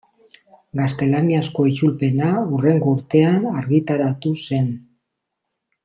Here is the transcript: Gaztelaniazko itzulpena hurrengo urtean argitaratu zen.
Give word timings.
Gaztelaniazko 0.79 1.67
itzulpena 1.73 2.31
hurrengo 2.39 2.95
urtean 2.97 3.47
argitaratu 3.63 4.35
zen. 4.49 4.75